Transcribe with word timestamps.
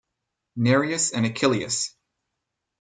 Nereus 0.55 1.11
and 1.13 1.27
Achilleus. 1.27 1.93